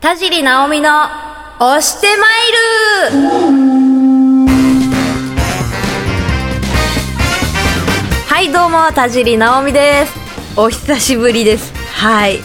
[0.00, 0.88] 田尻直美の
[1.58, 3.28] 押してまいる。
[8.26, 10.14] はいどうも田尻直美です。
[10.56, 11.74] お久しぶりです。
[11.92, 12.40] はい。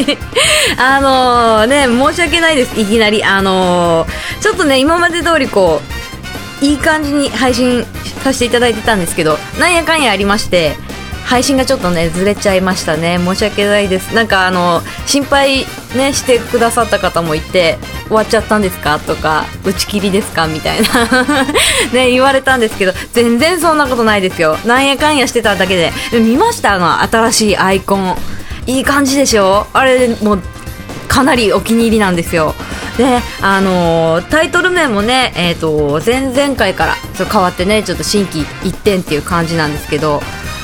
[0.80, 2.80] あのね申し訳ないです。
[2.80, 3.22] いきなり。
[3.22, 5.82] あのー、ちょっとね今まで通りこ
[6.62, 7.84] ういい感じに配信
[8.24, 10.74] させていただいてたんですけどなんやかんやありまして
[11.28, 13.18] 配信がちょっとねずれちゃいましたね。
[13.18, 14.14] 申し訳ないです。
[14.14, 18.98] なんかあの心配ねしてくださった方もいて終わっちゃったんですか？
[18.98, 20.46] とか打ち切りですか？
[20.46, 20.88] みたいな。
[21.92, 24.56] ね言われたんですけど全然そんなことないですよ。
[24.64, 25.92] なんやかんやしてただけで。
[26.12, 26.74] 見ました？
[26.74, 28.16] あの新しいアイコン。
[28.66, 29.66] いい感じでしょ？
[29.74, 30.42] あれもう
[31.08, 32.54] かなりお気に入りなんですよ。
[32.96, 40.20] であのー、タイトル名もね、えーと、前々回からちょっと変わってねちょっと心機一転っていう感じなんですけど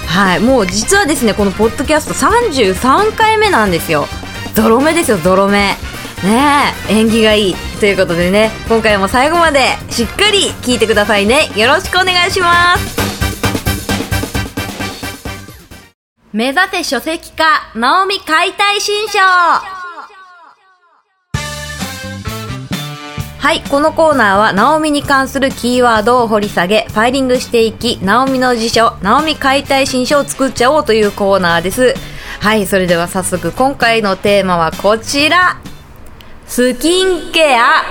[0.09, 4.07] はいもう実はですねこのポッドキャスト33回目なんですよ。
[4.55, 5.77] ゾロ目ですよゾロ目。
[6.23, 7.55] ねえ縁起がいい。
[7.81, 9.61] ということでね今回も最後まで
[9.91, 11.51] しっかり聞いてくださいね。
[11.57, 13.05] よろしくお願いします。
[16.33, 17.45] 目指せ書籍化
[17.77, 19.74] ナオミ解体新書
[23.45, 31.95] はい、このコーナーは、ナオミに関するキーワードを掘り下げ、ファイリングしていき、ナオミの辞書、ナオミ解体新書を作っちゃおうというコーナーです。
[32.41, 35.59] はい、それでは早速、今回のテーマはこちら。
[36.47, 37.83] スキンケア。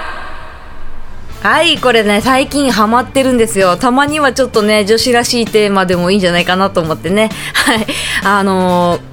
[1.44, 3.78] はい、これね、最近ハマってるんですよ。
[3.78, 7.30] たまにはちょっとね、女子らしいテーマでもいいんじゃないかなと思ってね。
[7.54, 7.86] はい、
[8.23, 9.12] あのー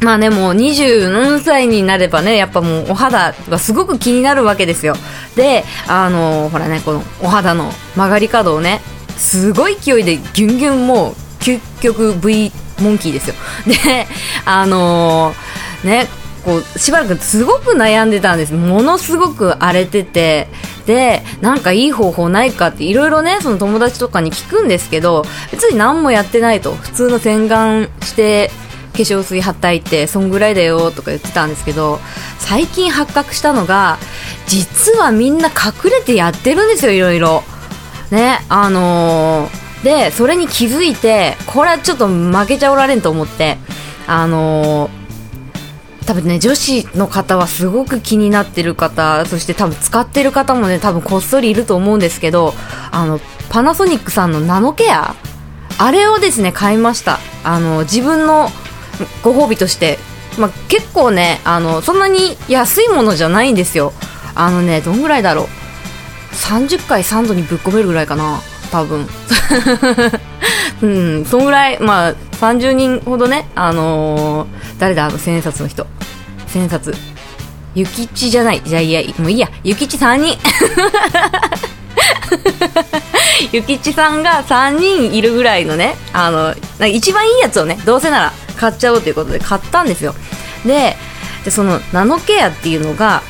[0.00, 4.94] まあね、もう27歳になればね、やっぱもうお肌がすごく気になるわけですよ。
[5.34, 8.80] で、あのー、ほらね、このお肌の曲がり角をね、
[9.16, 13.34] すごい勢いでギュンギュンもう究極 V モンキーですよ。
[13.66, 14.06] で、
[14.44, 16.06] あのー、ね、
[16.44, 18.54] こう、しばらくすごく悩んでたんです。
[18.54, 20.48] ものすごく荒れてて、
[20.86, 28.50] で、なんかいい方法ないかっていろいろね、その友達とかに聞くんですけど、別に何もやってないと、普通の洗顔して、
[29.02, 32.00] 粧水はったいてそんぐらいだよとか言ってたんですけど
[32.38, 33.98] 最近発覚したのが
[34.46, 37.42] 実はみんな隠れてやってるんですよいろいろ。
[38.10, 43.58] ねあのー、でそれに気づいてこれはちょっと負けちゃおられんと思って
[44.06, 44.98] あのー
[46.06, 52.54] 多分ね女子の方はすごく気になってる方そして多分使ってる方もね多分こっそりいると思うんですけど
[52.90, 53.20] あの
[53.50, 55.14] パナソニックさんのナノケア？
[55.76, 57.18] あれをですね買いました。
[57.44, 58.48] あの自分の
[59.22, 59.98] ご褒美として、
[60.38, 63.92] まあ、結構ねあのそんなに安いものじゃないんですよ。
[64.34, 65.46] あのねどんぐらいだろう。
[66.32, 69.06] 30回3度にぶっ込めるぐらいかな多分。
[70.82, 74.48] うんそんぐらいまあ30人ほどねあのー、
[74.78, 75.06] 誰だ？
[75.06, 75.86] あの千円札の人。
[76.46, 76.94] 千円札。
[77.74, 78.62] ゆきちじゃない。
[78.64, 79.48] じゃあいやもういいや。
[79.64, 80.38] ゆきち3人
[83.52, 86.54] ゆきちさんが3人いるぐらいのねあの
[86.86, 90.14] 一番いいやつをねどうせなら買っちゃおうということで買ったんですよ。
[90.66, 90.96] で
[91.44, 93.22] でそのナノケアっていうのが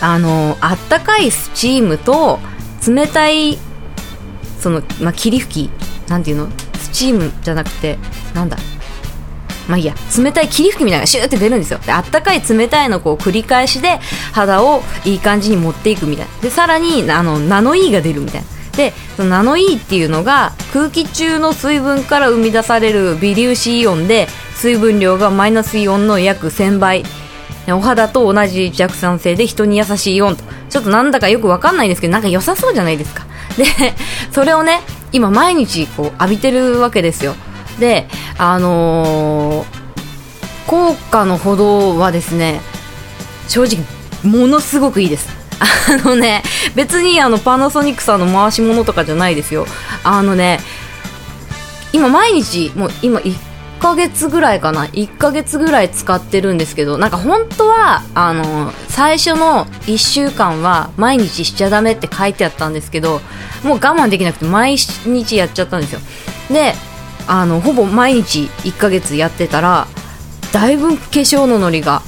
[0.00, 2.38] あのあったかいスチームと
[2.86, 3.58] 冷たい
[4.60, 6.48] その、まあ、霧吹きなんていうの？
[6.78, 7.98] スチームじゃなくて
[8.34, 8.56] なんだ？
[9.68, 9.94] まあいいや。
[10.16, 11.78] 冷たい霧吹きみたいなシューって出るんですよ。
[11.80, 13.98] であったかい冷たいのこう繰り返しで
[14.32, 16.32] 肌をいい感じに持っていくみたいな。
[16.40, 18.46] でさらにあのナノイーが出るみたいな。
[18.78, 27.04] でそのナノイーっていうのが空気中の水分から生み出される微粒子イオンで水分量がマイナスイオンの約1000倍。
[27.70, 30.44] お肌と同じ弱酸性で人に優しいイオンと。
[30.70, 33.26] ちょっとなんだかよくわかんないですけどなんか良さそうじゃないですか。
[33.56, 33.64] で
[34.30, 34.80] それをね
[35.12, 37.34] 今毎日こう浴びてるわけですよ。
[37.80, 39.66] であのー、
[40.68, 42.60] 効果のほどはですね
[43.48, 43.84] 正直
[44.22, 45.37] ものすごくいいです。
[45.60, 46.42] あのね、
[46.74, 49.66] 別にあのパナソニックさんの回し物とかじゃないですよ。
[50.04, 50.60] あのね、
[51.92, 53.34] 今毎日、もう今1
[53.80, 54.86] ヶ月ぐらいかな。
[54.86, 63.20] 1ヶ月ぐらい使ってるんですけど、なんか本当は、あの、最初の1週間は毎日しちゃダメって書いてあったんですけど、
[63.64, 66.00] もう我慢できなくて毎日やっちゃったんですよ。
[66.50, 66.74] で、
[67.26, 69.86] あの、ほぼ毎日1ヶ月やってたら、
[70.52, 72.02] だいぶ化粧のノリが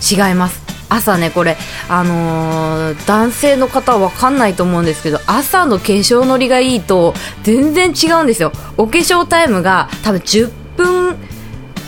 [0.00, 0.65] 違います。
[0.88, 1.56] 朝ねこれ
[1.88, 8.52] あのー、男性の方は分かんないと思うんですけど朝の化粧のりがいいと全然違うんですよ。
[8.76, 11.16] お化粧タイムが多分10分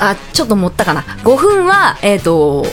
[0.01, 1.03] あちょっと持ったかな。
[1.03, 2.67] 5分はえっ、ー、と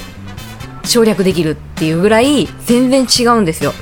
[0.85, 3.73] 省略できるっていうぐらい全然違うんですよ。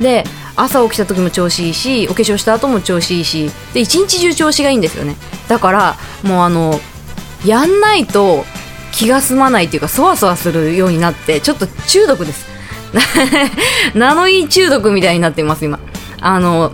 [0.00, 0.24] で
[0.56, 5.16] 朝起きた時も調子いいしお化粧した後も調子いいしで一日中調子がいいんですよね。
[5.48, 6.80] だからもうあの
[7.44, 8.44] やんないと
[8.96, 12.46] 気が済まないっていうかそわそわするようになってちょっと中毒です
[13.94, 15.78] ナノイー中毒みたいになってます、今。
[16.20, 16.72] あの、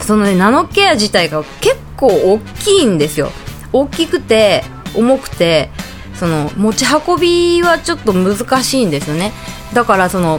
[0.00, 3.32] そのね、ナノケア自体が結構大きいんですよ。
[3.72, 4.62] 大きくて、
[4.94, 5.70] 重くて、
[6.14, 9.32] その、持ち運びはちょっと難しいんですよね。
[9.72, 10.38] だからその、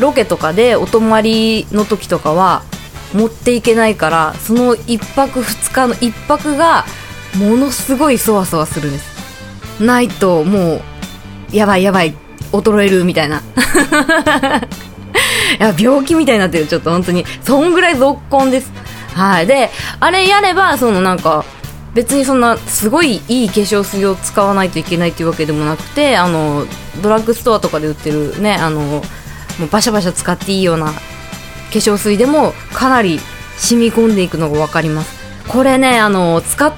[0.00, 2.62] ロケとかでお泊まりの時とかは、
[3.14, 6.84] 持っていけないからその1泊2日の1泊が
[7.36, 9.13] ものすごいそわそわするんです
[9.80, 10.80] ないともう
[11.52, 12.14] やばいやばい
[12.52, 13.42] 衰えるみたいな。
[15.58, 17.24] いや病気みたいになってるちょっと本当に。
[17.42, 18.72] そんぐらいぞっこんです。
[19.14, 19.46] はい。
[19.46, 21.44] であれやればそのなんか
[21.94, 26.66] 別にそんなすごいいい化粧水を使わないといけないっていうわけでもなくてあの
[27.02, 29.02] ドラッグストアとかで売ってるねあのも
[29.60, 30.92] うバシャバシャ使っていいような化
[31.70, 33.20] 粧水でもかなり
[33.56, 35.24] 染み込んでいくのが分かります。
[35.48, 36.72] これねあの使っ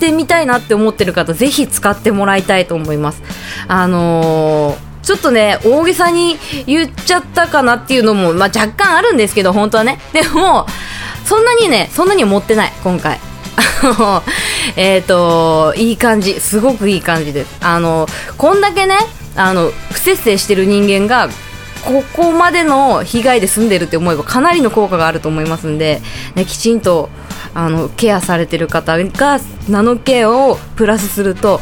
[0.00, 3.22] てみたいなって思ってる方ぜひ使ってもらいたいと思います
[3.68, 6.36] あのーちょっとね、大げさに
[6.66, 9.98] 言っちゃったかなっていうのも、まあ、若干あるんですけど、本当はね。
[10.12, 10.66] でも、
[11.24, 13.18] そんなにね、そんなに持ってない、今回。
[14.76, 16.38] えっと、いい感じ。
[16.38, 17.56] すごくいい感じです。
[17.60, 18.06] あの、
[18.36, 18.98] こんだけね、
[19.36, 21.30] あの、不節制してる人間が、
[21.84, 26.02] ここまでの被害で済んでるって思えばかなりの効果があると思いますんで、
[26.34, 27.08] ね、きちんと
[27.54, 31.60] あのケアされてる方がナノケアをプラスすると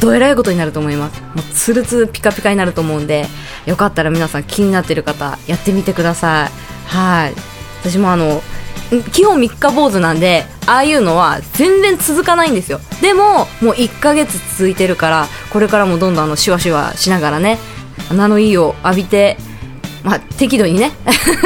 [0.00, 1.20] どえらいことになると思います。
[1.20, 3.26] もうツルツルピカピカになると思うんで
[3.66, 6.50] よかったら皆さん気になってる方やってみてください。
[6.88, 7.34] はい。
[7.80, 8.42] 私もあの
[9.12, 12.80] 基本3日坊主なんでああいうのは全然続かないんですよ。
[13.00, 17.58] でももう1ヶ月続いてるからこれからもどんどんあのシュワシュワしながらね
[18.12, 19.36] ナノイーを浴びて
[20.02, 20.90] まあ、適度にね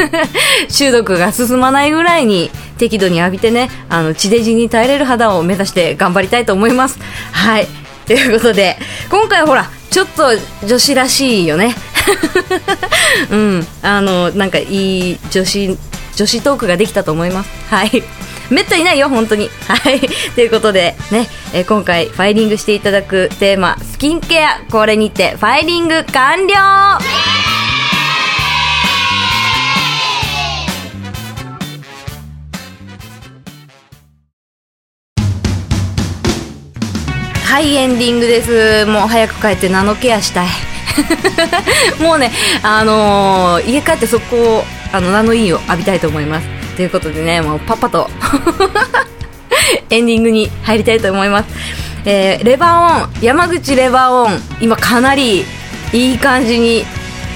[0.70, 6.98] 中毒が進まないぐらいに適度に浴びてねあの地デジに耐えれる肌を目指して頑張りたいと思います
[7.32, 7.68] はい
[8.06, 8.76] ということで、
[9.10, 10.30] 今回ほら、ちょっと
[10.64, 11.74] 女子らしいよね。
[13.30, 15.76] うん、あの、なんかいい女子、
[16.14, 17.50] 女子トークができたと思います。
[17.68, 18.04] はい。
[18.48, 19.50] めったにないよ、本当に。
[19.66, 20.00] はい。
[20.36, 27.45] ということで、ね、え、今回ファイリングしていただくテーマ、スキンケア、これにてファイリング完了
[37.56, 38.84] はいエンディングです。
[38.84, 40.48] もう早く帰ってナノケアしたい。
[42.04, 42.30] もうね
[42.62, 46.46] あのー、家帰ってそこをあのナノイーを浴びたいと思います。
[46.76, 48.10] ということでねもうパパと
[49.88, 51.46] エンディングに入りたいと思います、
[52.04, 55.46] えー、レバーオン山口レバーオン今かなり
[55.94, 56.84] いい感じに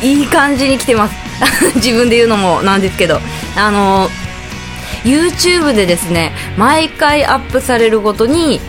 [0.03, 1.15] いい感じに来てます。
[1.77, 3.23] 自分で言うのもなんですけど。
[3.57, 8.61] あのー、YouTube でですね毎回アップされるごとに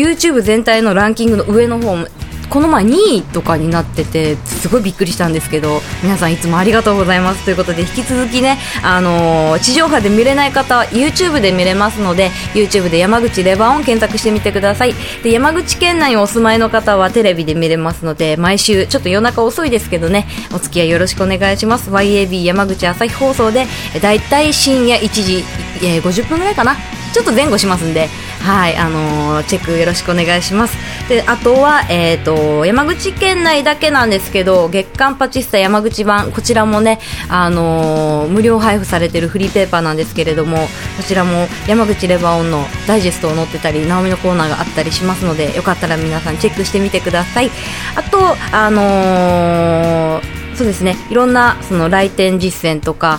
[0.00, 1.96] YouTube 全体のランキングの上の方
[2.48, 7.44] この前2位とかになっててすごいびっくりしたんですけど皆さんいつもありがとうございます。
[7.44, 14.94] ということで引き続きね、あのー、地上波で見れない方は YouTube で見れますので YouTube で山口レバーを検索してみてください。
[15.24, 21.90] で山口県内にお住まいの方はテレビで見れますので毎週ちょっと夜中遅いですけどねお付き合いよろしくお願いします。
[21.90, 23.66] YAB 山口朝日放送で
[24.00, 25.44] だいたい深夜1時、
[25.82, 26.76] えー、50分ぐらいかな？
[27.12, 28.08] ちょっと前後しますんで
[28.46, 30.76] はい、あのー、チェックよろしくお願いします。
[31.08, 47.50] で、あとは、えっ、ー、と、山口県内だけなんですけど、月刊パチスタ山口版、こちらもね、あのー、無料配布されてるフリーペーパーなんですけれども、こちらも山口レバーオンのダイジェストを載ってたり、ナオミのコーナーがあったりしますので、よかったら皆さんチェックしてみてください。
[47.96, 50.22] あと、あの
[50.54, 53.18] そうですね、いろんなその来店実践とか、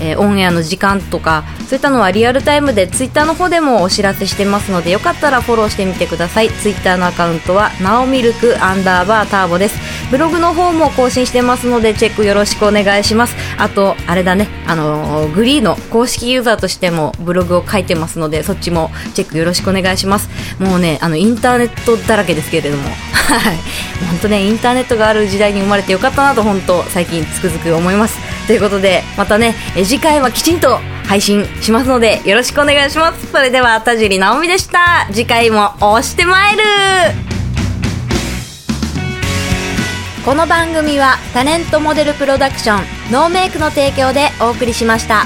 [0.00, 6.50] えー、オンエアの時間とかそういったのはリアルタイムでツイッターの方でもお知らせしてますのでよかったらフォローしてみてください。
[6.50, 9.78] ツイッターのアカウントはなおミルクアンダーバーターボです。
[10.10, 13.34] ブログの方も更新してますのでチェックよろしくお願いします。
[13.58, 14.48] あとあれだね。
[14.66, 20.28] あのー、グリーの公式ユーザーとしてもブログを書いてますのでそっちもチェックよろしくお願いします。
[20.62, 22.84] もうねあのインターネットだらけですけれども。
[22.84, 23.56] はい。
[24.08, 28.35] 本当ねインターネットがある時代に生まれてよかったなと本当最近つくづく思います。
[28.46, 33.26] ということでまたね次回はきちんと配信しますのでよろしくお願いします。
[33.30, 35.06] それでは田尻直美でした。
[35.12, 36.62] 次回も押してまいる。
[40.24, 45.24] この番組はタレントモデルプロダクションノーメイクの提供でお送りしました。